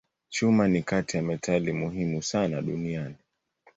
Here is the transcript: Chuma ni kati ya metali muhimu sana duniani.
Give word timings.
Chuma 0.29 0.67
ni 0.67 0.83
kati 0.83 1.17
ya 1.17 1.23
metali 1.23 1.73
muhimu 1.73 2.21
sana 2.23 2.61
duniani. 2.61 3.15